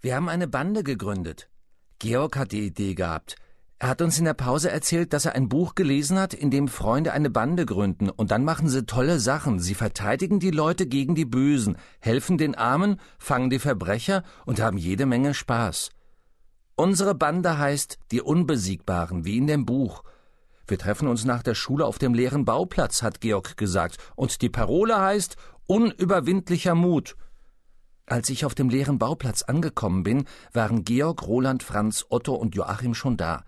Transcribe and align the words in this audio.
Wir 0.00 0.14
haben 0.14 0.28
eine 0.28 0.46
Bande 0.46 0.84
gegründet. 0.84 1.48
Georg 1.98 2.36
hat 2.36 2.52
die 2.52 2.66
Idee 2.66 2.94
gehabt. 2.94 3.36
Er 3.78 3.88
hat 3.88 4.00
uns 4.00 4.18
in 4.18 4.24
der 4.24 4.34
Pause 4.34 4.70
erzählt, 4.70 5.12
dass 5.12 5.26
er 5.26 5.34
ein 5.34 5.48
Buch 5.48 5.74
gelesen 5.74 6.18
hat, 6.18 6.32
in 6.32 6.50
dem 6.50 6.68
Freunde 6.68 7.12
eine 7.12 7.28
Bande 7.28 7.66
gründen, 7.66 8.08
und 8.08 8.30
dann 8.30 8.44
machen 8.44 8.68
sie 8.68 8.86
tolle 8.86 9.20
Sachen. 9.20 9.58
Sie 9.58 9.74
verteidigen 9.74 10.40
die 10.40 10.50
Leute 10.50 10.86
gegen 10.86 11.14
die 11.14 11.24
Bösen, 11.26 11.76
helfen 12.00 12.38
den 12.38 12.54
Armen, 12.54 13.00
fangen 13.18 13.50
die 13.50 13.58
Verbrecher 13.58 14.22
und 14.46 14.60
haben 14.60 14.78
jede 14.78 15.04
Menge 15.04 15.34
Spaß. 15.34 15.90
Unsere 16.74 17.14
Bande 17.14 17.58
heißt 17.58 17.98
die 18.12 18.22
Unbesiegbaren, 18.22 19.24
wie 19.24 19.38
in 19.38 19.46
dem 19.46 19.66
Buch. 19.66 20.04
Wir 20.66 20.78
treffen 20.78 21.08
uns 21.08 21.24
nach 21.24 21.42
der 21.42 21.54
Schule 21.54 21.86
auf 21.86 21.98
dem 21.98 22.12
leeren 22.12 22.44
Bauplatz, 22.44 23.02
hat 23.02 23.20
Georg 23.20 23.56
gesagt, 23.56 23.96
und 24.14 24.40
die 24.42 24.50
Parole 24.50 24.98
heißt 24.98 25.36
Unüberwindlicher 25.66 26.74
Mut. 26.74 27.16
Als 28.06 28.30
ich 28.30 28.44
auf 28.44 28.54
dem 28.54 28.68
leeren 28.68 28.98
Bauplatz 28.98 29.42
angekommen 29.42 30.04
bin, 30.04 30.26
waren 30.52 30.84
Georg, 30.84 31.26
Roland, 31.26 31.64
Franz, 31.64 32.06
Otto 32.08 32.34
und 32.34 32.54
Joachim 32.54 32.94
schon 32.94 33.16
da. 33.16 33.44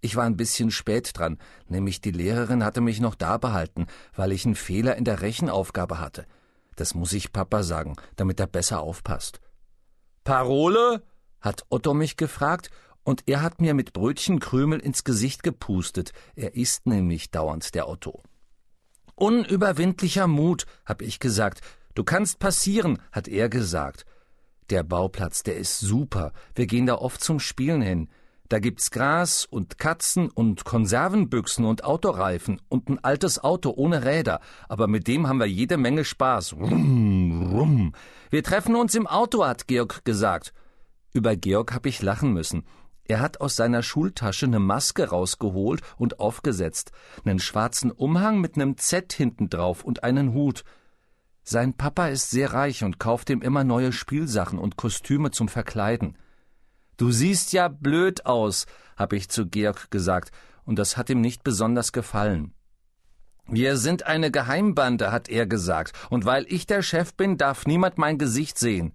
Ich 0.00 0.16
war 0.16 0.24
ein 0.24 0.36
bisschen 0.36 0.72
spät 0.72 1.12
dran, 1.16 1.38
nämlich 1.68 2.00
die 2.00 2.10
Lehrerin 2.10 2.64
hatte 2.64 2.80
mich 2.80 3.00
noch 3.00 3.14
da 3.14 3.38
behalten, 3.38 3.86
weil 4.16 4.32
ich 4.32 4.44
einen 4.44 4.56
Fehler 4.56 4.96
in 4.96 5.04
der 5.04 5.20
Rechenaufgabe 5.20 6.00
hatte. 6.00 6.26
Das 6.74 6.94
muss 6.94 7.12
ich 7.12 7.32
Papa 7.32 7.62
sagen, 7.62 7.96
damit 8.16 8.40
er 8.40 8.46
besser 8.46 8.80
aufpasst. 8.80 9.40
Parole? 10.24 11.02
hat 11.40 11.64
Otto 11.68 11.94
mich 11.94 12.16
gefragt, 12.16 12.70
und 13.02 13.22
er 13.26 13.42
hat 13.42 13.60
mir 13.60 13.74
mit 13.74 13.92
Brötchenkrümel 13.92 14.78
ins 14.78 15.04
Gesicht 15.04 15.42
gepustet. 15.42 16.12
Er 16.36 16.54
isst 16.54 16.86
nämlich 16.86 17.30
dauernd, 17.30 17.74
der 17.74 17.88
Otto. 17.88 18.22
Unüberwindlicher 19.14 20.26
Mut, 20.26 20.66
hab 20.84 21.00
ich 21.00 21.18
gesagt. 21.18 21.60
Du 22.00 22.04
kannst 22.04 22.38
passieren, 22.38 22.98
hat 23.12 23.28
er 23.28 23.50
gesagt. 23.50 24.06
Der 24.70 24.82
Bauplatz, 24.82 25.42
der 25.42 25.58
ist 25.58 25.80
super. 25.80 26.32
Wir 26.54 26.66
gehen 26.66 26.86
da 26.86 26.94
oft 26.94 27.22
zum 27.22 27.40
Spielen 27.40 27.82
hin. 27.82 28.08
Da 28.48 28.58
gibt's 28.58 28.90
Gras 28.90 29.44
und 29.44 29.76
Katzen 29.76 30.30
und 30.30 30.64
Konservenbüchsen 30.64 31.66
und 31.66 31.84
Autoreifen 31.84 32.58
und 32.70 32.88
ein 32.88 33.04
altes 33.04 33.44
Auto 33.44 33.74
ohne 33.76 34.06
Räder, 34.06 34.40
aber 34.66 34.86
mit 34.86 35.08
dem 35.08 35.28
haben 35.28 35.40
wir 35.40 35.46
jede 35.46 35.76
Menge 35.76 36.06
Spaß. 36.06 36.54
Rum, 36.54 37.52
rum. 37.52 37.92
Wir 38.30 38.42
treffen 38.42 38.76
uns 38.76 38.94
im 38.94 39.06
Auto, 39.06 39.44
hat 39.44 39.66
Georg 39.66 40.02
gesagt. 40.06 40.54
Über 41.12 41.36
Georg 41.36 41.74
hab 41.74 41.84
ich 41.84 42.00
lachen 42.00 42.32
müssen. 42.32 42.64
Er 43.04 43.20
hat 43.20 43.42
aus 43.42 43.56
seiner 43.56 43.82
Schultasche 43.82 44.46
eine 44.46 44.58
Maske 44.58 45.10
rausgeholt 45.10 45.82
und 45.98 46.18
aufgesetzt, 46.18 46.92
einen 47.26 47.40
schwarzen 47.40 47.90
Umhang 47.90 48.40
mit 48.40 48.56
nem 48.56 48.78
Z 48.78 49.12
hinten 49.12 49.50
drauf 49.50 49.84
und 49.84 50.02
einen 50.02 50.32
Hut. 50.32 50.64
Sein 51.52 51.74
Papa 51.74 52.06
ist 52.06 52.30
sehr 52.30 52.52
reich 52.52 52.84
und 52.84 53.00
kauft 53.00 53.28
ihm 53.28 53.42
immer 53.42 53.64
neue 53.64 53.90
Spielsachen 53.90 54.56
und 54.56 54.76
Kostüme 54.76 55.32
zum 55.32 55.48
Verkleiden. 55.48 56.16
Du 56.96 57.10
siehst 57.10 57.52
ja 57.52 57.66
blöd 57.66 58.24
aus, 58.24 58.66
habe 58.96 59.16
ich 59.16 59.30
zu 59.30 59.48
Georg 59.48 59.90
gesagt, 59.90 60.30
und 60.64 60.78
das 60.78 60.96
hat 60.96 61.10
ihm 61.10 61.20
nicht 61.20 61.42
besonders 61.42 61.90
gefallen. 61.90 62.54
Wir 63.48 63.78
sind 63.78 64.06
eine 64.06 64.30
Geheimbande, 64.30 65.10
hat 65.10 65.28
er 65.28 65.44
gesagt, 65.44 65.92
und 66.08 66.24
weil 66.24 66.46
ich 66.48 66.68
der 66.68 66.82
Chef 66.82 67.14
bin, 67.14 67.36
darf 67.36 67.66
niemand 67.66 67.98
mein 67.98 68.16
Gesicht 68.16 68.56
sehen. 68.56 68.92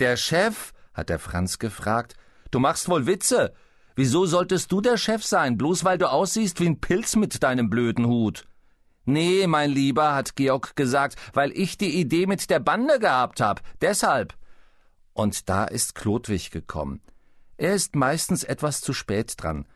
Der 0.00 0.16
Chef? 0.16 0.72
hat 0.92 1.08
der 1.08 1.20
Franz 1.20 1.60
gefragt. 1.60 2.16
Du 2.50 2.58
machst 2.58 2.88
wohl 2.88 3.06
Witze. 3.06 3.52
Wieso 3.94 4.26
solltest 4.26 4.72
du 4.72 4.80
der 4.80 4.96
Chef 4.96 5.22
sein, 5.22 5.56
bloß 5.56 5.84
weil 5.84 5.98
du 5.98 6.10
aussiehst 6.10 6.58
wie 6.58 6.66
ein 6.66 6.80
Pilz 6.80 7.14
mit 7.14 7.44
deinem 7.44 7.70
blöden 7.70 8.06
Hut? 8.06 8.48
Nee, 9.06 9.46
mein 9.46 9.70
Lieber, 9.70 10.14
hat 10.14 10.34
Georg 10.34 10.74
gesagt, 10.74 11.16
weil 11.32 11.52
ich 11.52 11.78
die 11.78 11.98
Idee 11.98 12.26
mit 12.26 12.50
der 12.50 12.58
Bande 12.58 12.98
gehabt 12.98 13.40
hab, 13.40 13.62
deshalb. 13.80 14.34
Und 15.12 15.48
da 15.48 15.64
ist 15.64 15.94
Klodwig 15.94 16.50
gekommen. 16.50 17.00
Er 17.56 17.74
ist 17.74 17.94
meistens 17.94 18.44
etwas 18.44 18.80
zu 18.80 18.92
spät 18.92 19.34
dran. 19.38 19.66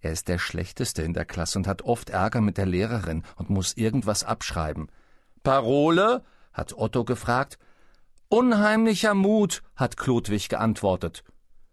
Er 0.00 0.12
ist 0.12 0.28
der 0.28 0.38
Schlechteste 0.38 1.02
in 1.02 1.14
der 1.14 1.24
Klasse 1.24 1.58
und 1.58 1.66
hat 1.66 1.82
oft 1.82 2.10
Ärger 2.10 2.40
mit 2.40 2.58
der 2.58 2.66
Lehrerin 2.66 3.22
und 3.36 3.48
muss 3.48 3.76
irgendwas 3.76 4.24
abschreiben. 4.24 4.90
Parole? 5.42 6.22
hat 6.52 6.76
Otto 6.76 7.04
gefragt. 7.04 7.58
Unheimlicher 8.28 9.14
Mut, 9.14 9.62
hat 9.76 9.96
Klodwig 9.96 10.48
geantwortet. 10.48 11.22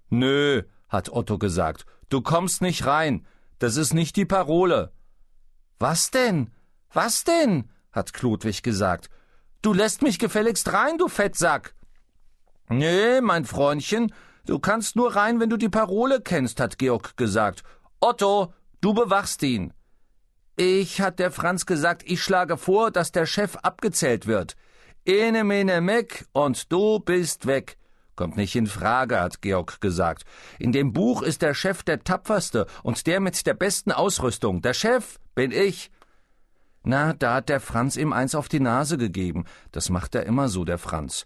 Nö, 0.09 0.63
hat 0.87 1.09
Otto 1.09 1.37
gesagt, 1.37 1.85
du 2.09 2.21
kommst 2.21 2.61
nicht 2.61 2.85
rein. 2.85 3.25
Das 3.59 3.75
ist 3.75 3.93
nicht 3.93 4.15
die 4.15 4.25
Parole. 4.25 4.91
Was 5.79 6.11
denn? 6.11 6.51
Was 6.93 7.23
denn? 7.23 7.69
hat 7.91 8.13
Klodwig 8.13 8.63
gesagt. 8.63 9.09
Du 9.61 9.73
lässt 9.73 10.01
mich 10.01 10.19
gefälligst 10.19 10.71
rein, 10.71 10.97
du 10.97 11.07
Fettsack. 11.07 11.73
Nee, 12.69 13.21
mein 13.21 13.45
Freundchen, 13.45 14.13
Du 14.47 14.59
kannst 14.59 14.95
nur 14.95 15.13
rein, 15.13 15.41
wenn 15.41 15.49
du 15.49 15.57
die 15.57 15.67
Parole 15.67 16.21
kennst, 16.21 16.61
hat 16.61 16.77
Georg 16.77 17.17
gesagt. 17.17 17.63
Otto, 17.99 18.53
du 18.79 18.93
bewachst 18.93 19.43
ihn. 19.43 19.73
Ich, 20.55 21.01
hat 21.01 21.19
der 21.19 21.31
Franz 21.31 21.65
gesagt, 21.65 22.03
ich 22.05 22.23
schlage 22.23 22.55
vor, 22.55 22.89
dass 22.89 23.11
der 23.11 23.25
Chef 23.25 23.57
abgezählt 23.57 24.25
wird. 24.25 24.55
Ene 25.03 25.43
mene 25.43 25.81
meck 25.81 26.27
und 26.31 26.71
du 26.71 26.99
bist 26.99 27.45
weg. 27.45 27.77
Kommt 28.15 28.37
nicht 28.37 28.55
in 28.55 28.67
Frage, 28.67 29.19
hat 29.19 29.41
Georg 29.41 29.81
gesagt. 29.81 30.23
In 30.59 30.71
dem 30.71 30.93
Buch 30.93 31.23
ist 31.23 31.41
der 31.41 31.53
Chef 31.53 31.83
der 31.83 32.05
tapferste 32.05 32.67
und 32.83 33.05
der 33.05 33.19
mit 33.19 33.45
der 33.45 33.53
besten 33.53 33.91
Ausrüstung. 33.91 34.61
Der 34.61 34.73
Chef 34.73 35.19
bin 35.35 35.51
ich. 35.51 35.91
Na, 36.89 37.11
da 37.11 37.33
hat 37.33 37.49
der 37.49 37.59
Franz 37.59 37.97
ihm 37.97 38.13
eins 38.13 38.33
auf 38.33 38.47
die 38.47 38.61
Nase 38.61 38.97
gegeben. 38.97 39.43
Das 39.73 39.89
macht 39.89 40.15
er 40.15 40.25
immer 40.25 40.47
so, 40.47 40.63
der 40.63 40.77
Franz. 40.77 41.25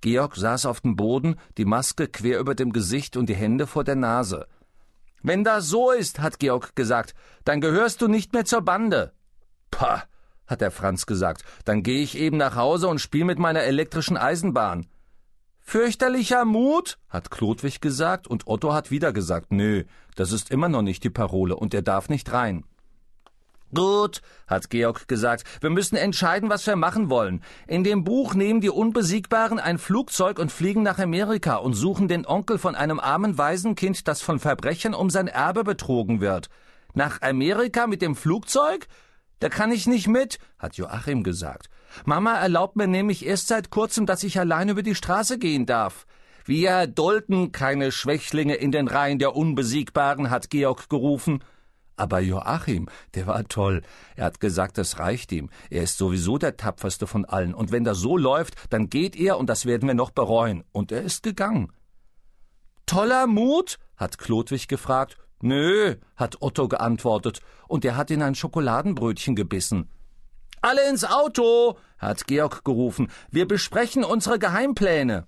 Georg 0.00 0.36
saß 0.36 0.64
auf 0.64 0.80
dem 0.80 0.94
Boden, 0.94 1.34
die 1.58 1.64
Maske 1.64 2.06
quer 2.06 2.38
über 2.38 2.54
dem 2.54 2.72
Gesicht 2.72 3.16
und 3.16 3.28
die 3.28 3.34
Hände 3.34 3.66
vor 3.66 3.82
der 3.82 3.96
Nase. 3.96 4.46
Wenn 5.20 5.42
das 5.42 5.66
so 5.66 5.90
ist, 5.90 6.20
hat 6.20 6.38
Georg 6.38 6.76
gesagt, 6.76 7.14
dann 7.44 7.60
gehörst 7.60 8.00
du 8.00 8.06
nicht 8.06 8.32
mehr 8.32 8.44
zur 8.44 8.62
Bande. 8.62 9.12
Pah, 9.72 10.04
hat 10.46 10.60
der 10.60 10.70
Franz 10.70 11.04
gesagt, 11.04 11.42
dann 11.64 11.82
gehe 11.82 12.04
ich 12.04 12.16
eben 12.16 12.36
nach 12.36 12.54
Hause 12.54 12.86
und 12.86 13.00
spiel 13.00 13.24
mit 13.24 13.40
meiner 13.40 13.62
elektrischen 13.62 14.16
Eisenbahn. 14.16 14.86
Fürchterlicher 15.58 16.44
Mut, 16.44 16.98
hat 17.08 17.32
Klodwig 17.32 17.80
gesagt, 17.80 18.28
und 18.28 18.46
Otto 18.46 18.72
hat 18.72 18.92
wieder 18.92 19.12
gesagt, 19.12 19.50
nö, 19.50 19.82
das 20.14 20.30
ist 20.30 20.52
immer 20.52 20.68
noch 20.68 20.82
nicht 20.82 21.02
die 21.02 21.10
Parole, 21.10 21.56
und 21.56 21.74
er 21.74 21.82
darf 21.82 22.08
nicht 22.08 22.32
rein. 22.32 22.64
Gut, 23.74 24.20
hat 24.46 24.68
Georg 24.68 25.08
gesagt, 25.08 25.44
wir 25.62 25.70
müssen 25.70 25.96
entscheiden, 25.96 26.50
was 26.50 26.66
wir 26.66 26.76
machen 26.76 27.08
wollen. 27.08 27.42
In 27.66 27.84
dem 27.84 28.04
Buch 28.04 28.34
nehmen 28.34 28.60
die 28.60 28.68
Unbesiegbaren 28.68 29.58
ein 29.58 29.78
Flugzeug 29.78 30.38
und 30.38 30.52
fliegen 30.52 30.82
nach 30.82 30.98
Amerika 30.98 31.56
und 31.56 31.72
suchen 31.72 32.06
den 32.06 32.26
Onkel 32.26 32.58
von 32.58 32.74
einem 32.74 33.00
armen 33.00 33.38
Waisenkind, 33.38 34.06
das 34.06 34.20
von 34.20 34.38
Verbrechern 34.38 34.92
um 34.92 35.08
sein 35.08 35.26
Erbe 35.26 35.64
betrogen 35.64 36.20
wird. 36.20 36.48
Nach 36.92 37.22
Amerika 37.22 37.86
mit 37.86 38.02
dem 38.02 38.14
Flugzeug? 38.14 38.88
Da 39.38 39.48
kann 39.48 39.72
ich 39.72 39.86
nicht 39.86 40.06
mit, 40.06 40.38
hat 40.58 40.76
Joachim 40.76 41.22
gesagt. 41.22 41.68
Mama 42.04 42.34
erlaubt 42.34 42.76
mir 42.76 42.86
nämlich 42.86 43.24
erst 43.24 43.48
seit 43.48 43.70
kurzem, 43.70 44.04
dass 44.04 44.22
ich 44.22 44.38
allein 44.38 44.68
über 44.68 44.82
die 44.82 44.94
Straße 44.94 45.38
gehen 45.38 45.64
darf. 45.64 46.06
Wir 46.44 46.86
dulden 46.86 47.52
keine 47.52 47.90
Schwächlinge 47.90 48.54
in 48.54 48.70
den 48.70 48.88
Reihen 48.88 49.18
der 49.18 49.34
Unbesiegbaren, 49.34 50.28
hat 50.28 50.50
Georg 50.50 50.90
gerufen. 50.90 51.42
Aber 51.96 52.20
Joachim, 52.20 52.88
der 53.14 53.26
war 53.26 53.44
toll. 53.44 53.82
Er 54.16 54.24
hat 54.26 54.40
gesagt, 54.40 54.78
das 54.78 54.98
reicht 54.98 55.30
ihm. 55.32 55.50
Er 55.70 55.82
ist 55.82 55.98
sowieso 55.98 56.38
der 56.38 56.56
tapferste 56.56 57.06
von 57.06 57.24
allen. 57.24 57.54
Und 57.54 57.70
wenn 57.70 57.84
das 57.84 57.98
so 57.98 58.16
läuft, 58.16 58.54
dann 58.70 58.88
geht 58.88 59.14
er 59.16 59.38
und 59.38 59.46
das 59.46 59.66
werden 59.66 59.86
wir 59.86 59.94
noch 59.94 60.10
bereuen. 60.10 60.64
Und 60.72 60.90
er 60.90 61.02
ist 61.02 61.22
gegangen. 61.22 61.72
Toller 62.86 63.26
Mut? 63.26 63.78
hat 63.96 64.18
Klodwig 64.18 64.68
gefragt. 64.68 65.16
Nö, 65.40 65.96
hat 66.16 66.40
Otto 66.40 66.68
geantwortet. 66.68 67.40
Und 67.68 67.84
er 67.84 67.96
hat 67.96 68.10
in 68.10 68.22
ein 68.22 68.34
Schokoladenbrötchen 68.34 69.34
gebissen. 69.34 69.90
Alle 70.60 70.88
ins 70.88 71.04
Auto, 71.04 71.76
hat 71.98 72.26
Georg 72.26 72.64
gerufen. 72.64 73.08
Wir 73.30 73.48
besprechen 73.48 74.04
unsere 74.04 74.38
Geheimpläne. 74.38 75.26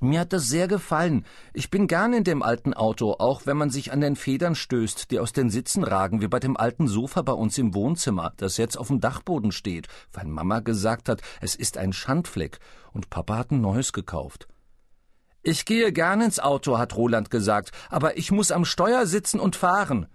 Mir 0.00 0.20
hat 0.20 0.32
das 0.32 0.48
sehr 0.48 0.68
gefallen. 0.68 1.24
Ich 1.52 1.70
bin 1.70 1.88
gern 1.88 2.12
in 2.12 2.22
dem 2.22 2.42
alten 2.42 2.72
Auto, 2.72 3.16
auch 3.18 3.46
wenn 3.46 3.56
man 3.56 3.70
sich 3.70 3.92
an 3.92 4.00
den 4.00 4.14
Federn 4.14 4.54
stößt, 4.54 5.10
die 5.10 5.18
aus 5.18 5.32
den 5.32 5.50
Sitzen 5.50 5.82
ragen, 5.82 6.20
wie 6.20 6.28
bei 6.28 6.38
dem 6.38 6.56
alten 6.56 6.86
Sofa 6.86 7.22
bei 7.22 7.32
uns 7.32 7.58
im 7.58 7.74
Wohnzimmer, 7.74 8.32
das 8.36 8.58
jetzt 8.58 8.78
auf 8.78 8.88
dem 8.88 9.00
Dachboden 9.00 9.50
steht, 9.50 9.88
weil 10.12 10.26
Mama 10.26 10.60
gesagt 10.60 11.08
hat, 11.08 11.22
es 11.40 11.56
ist 11.56 11.78
ein 11.78 11.92
Schandfleck, 11.92 12.58
und 12.92 13.10
Papa 13.10 13.38
hat 13.38 13.50
ein 13.50 13.60
neues 13.60 13.92
gekauft. 13.92 14.46
Ich 15.42 15.64
gehe 15.64 15.92
gern 15.92 16.20
ins 16.20 16.38
Auto, 16.38 16.78
hat 16.78 16.96
Roland 16.96 17.30
gesagt, 17.30 17.72
aber 17.90 18.16
ich 18.16 18.30
muss 18.30 18.52
am 18.52 18.64
Steuer 18.64 19.06
sitzen 19.06 19.40
und 19.40 19.56
fahren. 19.56 20.06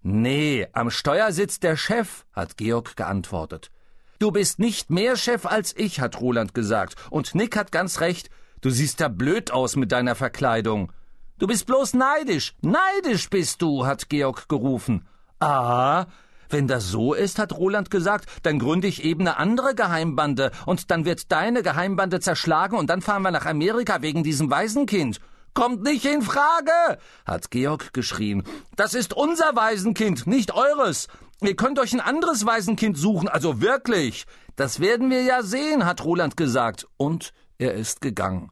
Nee, 0.00 0.68
am 0.72 0.90
Steuer 0.90 1.32
sitzt 1.32 1.64
der 1.64 1.76
Chef, 1.76 2.24
hat 2.32 2.56
Georg 2.56 2.96
geantwortet. 2.96 3.70
Du 4.18 4.30
bist 4.30 4.58
nicht 4.58 4.90
mehr 4.90 5.16
Chef 5.16 5.46
als 5.46 5.76
ich, 5.76 6.00
hat 6.00 6.20
Roland 6.20 6.54
gesagt, 6.54 6.94
und 7.10 7.34
Nick 7.34 7.56
hat 7.56 7.72
ganz 7.72 8.00
recht, 8.00 8.30
Du 8.60 8.70
siehst 8.70 9.00
da 9.00 9.08
blöd 9.08 9.50
aus 9.50 9.76
mit 9.76 9.92
deiner 9.92 10.14
Verkleidung. 10.14 10.92
Du 11.38 11.46
bist 11.46 11.66
bloß 11.66 11.94
neidisch. 11.94 12.54
Neidisch 12.60 13.30
bist 13.30 13.62
du, 13.62 13.86
hat 13.86 14.08
Georg 14.08 14.48
gerufen. 14.48 15.06
Ah, 15.38 16.06
wenn 16.50 16.66
das 16.66 16.88
so 16.88 17.14
ist, 17.14 17.38
hat 17.38 17.52
Roland 17.52 17.90
gesagt, 17.90 18.26
dann 18.42 18.58
gründe 18.58 18.88
ich 18.88 19.04
eben 19.04 19.20
eine 19.20 19.36
andere 19.36 19.74
Geheimbande 19.74 20.50
und 20.66 20.90
dann 20.90 21.04
wird 21.04 21.30
deine 21.30 21.62
Geheimbande 21.62 22.20
zerschlagen 22.20 22.76
und 22.76 22.88
dann 22.90 23.02
fahren 23.02 23.22
wir 23.22 23.30
nach 23.30 23.46
Amerika 23.46 24.02
wegen 24.02 24.24
diesem 24.24 24.50
Waisenkind. 24.50 25.20
kommt 25.54 25.82
nicht 25.82 26.04
in 26.04 26.22
Frage, 26.22 26.98
hat 27.26 27.50
Georg 27.50 27.92
geschrien. 27.92 28.44
Das 28.76 28.94
ist 28.94 29.12
unser 29.12 29.54
Waisenkind, 29.54 30.26
nicht 30.26 30.54
eures. 30.54 31.08
Ihr 31.40 31.56
könnt 31.56 31.78
euch 31.78 31.92
ein 31.92 32.00
anderes 32.00 32.46
Waisenkind 32.46 32.96
suchen, 32.96 33.28
also 33.28 33.60
wirklich. 33.60 34.24
Das 34.56 34.80
werden 34.80 35.10
wir 35.10 35.22
ja 35.22 35.42
sehen, 35.42 35.84
hat 35.84 36.04
Roland 36.04 36.36
gesagt. 36.36 36.86
Und 36.96 37.32
er 37.58 37.74
ist 37.74 38.00
gegangen. 38.00 38.50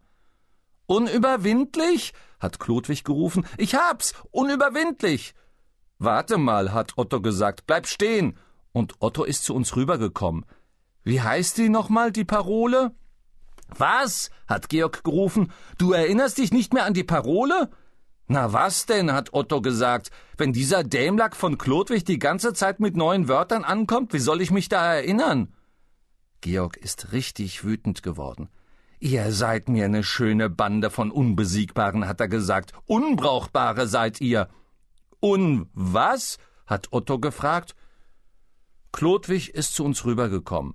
Unüberwindlich? 0.87 2.13
hat 2.39 2.61
Klodwig 2.61 3.05
gerufen. 3.05 3.47
Ich 3.57 3.75
hab's! 3.75 4.15
Unüberwindlich! 4.31 5.35
Warte 5.99 6.37
mal, 6.37 6.73
hat 6.73 6.93
Otto 6.97 7.21
gesagt. 7.21 7.67
Bleib 7.67 7.87
stehen! 7.87 8.39
Und 8.73 8.95
Otto 9.01 9.25
ist 9.25 9.45
zu 9.45 9.55
uns 9.55 9.75
rübergekommen. 9.75 10.45
Wie 11.03 11.23
heißt 11.23 11.57
die 11.57 11.71
nochmal, 11.71 12.13
die 12.13 12.25
Parole? 12.25 12.95
Was? 13.69 14.31
hat 14.47 14.69
Georg 14.69 15.03
gerufen. 15.03 15.53
Du 15.79 15.93
erinnerst 15.93 16.39
dich 16.39 16.53
nicht 16.53 16.75
mehr 16.75 16.85
an 16.85 16.95
die 16.95 17.05
Parole? 17.05 17.71
Na 18.29 18.53
was 18.53 18.87
denn, 18.87 19.13
hat 19.13 19.33
Otto 19.33 19.61
gesagt. 19.61 20.11
Wenn 20.37 20.53
dieser 20.53 20.85
Dämlack 20.85 21.37
von 21.37 21.59
Klodwig 21.59 22.05
die 22.05 22.19
ganze 22.19 22.53
Zeit 22.53 22.81
mit 22.81 22.97
neuen 22.97 23.29
Wörtern 23.29 23.65
ankommt, 23.65 24.13
wie 24.13 24.19
soll 24.19 24.41
ich 24.41 24.51
mich 24.51 24.69
da 24.69 24.95
erinnern? 24.95 25.55
Georg 26.41 26.77
ist 26.77 27.13
richtig 27.13 27.65
wütend 27.65 28.03
geworden. 28.03 28.49
Ihr 28.99 29.31
seid 29.31 29.69
mir 29.69 29.85
eine 29.85 30.03
schöne 30.03 30.49
Bande 30.49 30.89
von 30.89 31.11
Unbesiegbaren, 31.11 32.09
hat 32.09 32.21
er 32.21 32.29
gesagt. 32.29 32.73
Unbrauchbare 32.87 33.87
seid 33.87 34.21
ihr. 34.21 34.49
Un 35.23 35.69
was? 35.75 36.39
hat 36.67 36.89
Otto 36.93 37.19
gefragt. 37.19 37.77
Klodwig 38.93 39.51
ist 39.55 39.75
zu 39.75 39.85
uns 39.85 40.05
rübergekommen. 40.05 40.75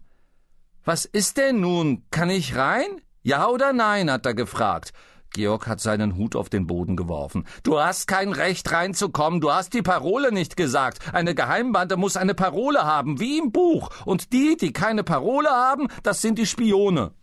Was 0.83 1.05
ist 1.05 1.37
denn 1.37 1.59
nun? 1.59 2.05
Kann 2.11 2.29
ich 2.29 2.55
rein? 2.55 3.01
Ja 3.23 3.47
oder 3.47 3.73
nein? 3.73 4.11
hat 4.11 4.25
er 4.25 4.35
gefragt. 4.35 4.93
Georg 5.33 5.65
hat 5.67 5.79
seinen 5.79 6.17
Hut 6.17 6.35
auf 6.35 6.49
den 6.49 6.67
Boden 6.67 6.95
geworfen. 6.95 7.45
Du 7.63 7.79
hast 7.79 8.07
kein 8.07 8.33
Recht 8.33 8.71
reinzukommen, 8.71 9.39
du 9.39 9.51
hast 9.51 9.73
die 9.73 9.81
Parole 9.81 10.31
nicht 10.31 10.57
gesagt. 10.57 11.13
Eine 11.13 11.33
Geheimbande 11.33 11.97
muss 11.97 12.17
eine 12.17 12.35
Parole 12.35 12.83
haben, 12.83 13.19
wie 13.19 13.39
im 13.39 13.51
Buch. 13.51 13.89
Und 14.05 14.33
die, 14.33 14.57
die 14.57 14.73
keine 14.73 15.03
Parole 15.03 15.49
haben, 15.49 15.87
das 16.03 16.21
sind 16.21 16.37
die 16.37 16.45
Spione. 16.45 17.13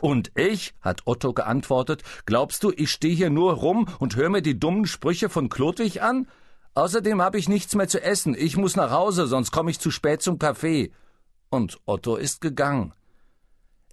Und 0.00 0.32
ich, 0.34 0.74
hat 0.80 1.02
Otto 1.04 1.32
geantwortet, 1.32 2.02
glaubst 2.24 2.62
du, 2.64 2.72
ich 2.76 2.90
stehe 2.90 3.14
hier 3.14 3.30
nur 3.30 3.54
rum 3.54 3.86
und 3.98 4.16
höre 4.16 4.30
mir 4.30 4.42
die 4.42 4.58
dummen 4.58 4.86
Sprüche 4.86 5.28
von 5.28 5.48
Klodwig 5.48 6.02
an? 6.02 6.26
Außerdem 6.74 7.22
habe 7.22 7.38
ich 7.38 7.48
nichts 7.48 7.74
mehr 7.74 7.88
zu 7.88 8.02
essen. 8.02 8.34
Ich 8.36 8.56
muss 8.56 8.76
nach 8.76 8.90
Hause, 8.90 9.26
sonst 9.26 9.50
komme 9.50 9.70
ich 9.70 9.80
zu 9.80 9.90
spät 9.90 10.22
zum 10.22 10.38
Kaffee. 10.38 10.92
Und 11.48 11.78
Otto 11.86 12.16
ist 12.16 12.40
gegangen. 12.40 12.92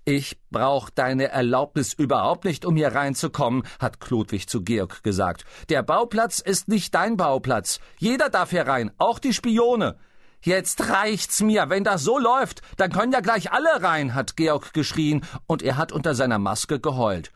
Ich 0.05 0.37
brauch 0.49 0.89
deine 0.89 1.29
Erlaubnis 1.29 1.93
überhaupt 1.93 2.43
nicht, 2.43 2.65
um 2.65 2.75
hier 2.75 2.93
reinzukommen, 2.93 3.63
hat 3.79 4.01
Klodwig 4.01 4.49
zu 4.49 4.61
Georg 4.61 5.01
gesagt. 5.01 5.45
Der 5.69 5.81
Bauplatz 5.81 6.39
ist 6.39 6.67
nicht 6.67 6.93
dein 6.93 7.15
Bauplatz. 7.15 7.79
Jeder 7.99 8.29
darf 8.29 8.49
hier 8.49 8.67
rein, 8.67 8.91
auch 8.97 9.17
die 9.17 9.31
Spione. 9.31 9.95
Jetzt 10.43 10.89
reicht's 10.89 11.41
mir. 11.41 11.69
Wenn 11.69 11.85
das 11.85 12.03
so 12.03 12.19
läuft, 12.19 12.61
dann 12.75 12.91
können 12.91 13.13
ja 13.13 13.21
gleich 13.21 13.51
alle 13.53 13.81
rein, 13.81 14.13
hat 14.13 14.35
Georg 14.35 14.73
geschrien, 14.73 15.25
und 15.47 15.61
er 15.61 15.77
hat 15.77 15.93
unter 15.93 16.15
seiner 16.15 16.37
Maske 16.37 16.81
geheult. 16.81 17.31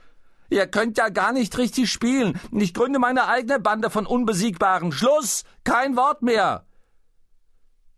Ihr 0.49 0.67
könnt 0.67 0.97
ja 0.97 1.09
gar 1.09 1.31
nicht 1.31 1.57
richtig 1.57 1.89
spielen. 1.89 2.39
Ich 2.51 2.73
gründe 2.73 2.99
meine 2.99 3.27
eigene 3.27 3.59
Bande 3.59 3.89
von 3.89 4.05
Unbesiegbaren. 4.05 4.91
Schluss! 4.91 5.45
Kein 5.63 5.95
Wort 5.95 6.21
mehr! 6.21 6.65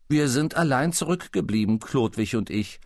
Wir 0.07 0.27
sind 0.29 0.55
allein 0.55 0.93
zurückgeblieben, 0.93 1.79
Klodwig 1.79 2.35
und 2.35 2.49
ich. 2.49 2.79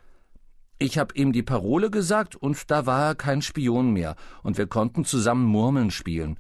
Ich 0.80 0.98
hab 0.98 1.16
ihm 1.16 1.32
die 1.32 1.44
Parole 1.44 1.90
gesagt 1.90 2.36
und 2.36 2.72
da 2.72 2.86
war 2.86 3.08
er 3.08 3.16
kein 3.16 3.42
Spion 3.42 3.92
mehr 3.92 4.16
und 4.44 4.58
wir 4.58 4.68
konnten 4.68 5.06
zusammen 5.06 5.46
Murmeln 5.46 5.92
spielen. 5.92 6.40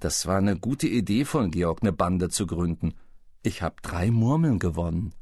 Das 0.00 0.26
war 0.26 0.36
eine 0.36 0.58
gute 0.58 0.86
Idee 0.86 1.24
von 1.24 1.50
Georg, 1.50 1.82
eine 1.82 1.92
Bande 1.92 2.28
zu 2.28 2.46
gründen. 2.46 2.94
Ich 3.42 3.62
hab 3.62 3.82
drei 3.82 4.10
Murmeln 4.10 4.58
gewonnen. 4.58 5.14